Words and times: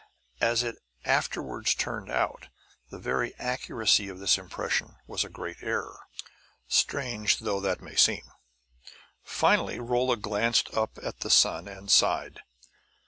As 0.39 0.63
it 0.63 0.77
afterward 1.05 1.67
turned 1.67 2.09
out, 2.11 2.47
the 2.89 2.97
very 2.97 3.35
accuracy 3.35 4.09
of 4.09 4.17
this 4.17 4.39
impression 4.39 4.95
was 5.05 5.23
a 5.23 5.29
great 5.29 5.57
error, 5.61 6.07
strange 6.67 7.37
though 7.37 7.59
that 7.59 7.81
may 7.83 7.93
seem. 7.95 8.23
Finally 9.21 9.77
Rolla 9.79 10.17
glanced 10.17 10.73
up 10.75 10.97
at 11.03 11.19
the 11.19 11.29
sun 11.29 11.67
and 11.67 11.91
sighed. 11.91 12.39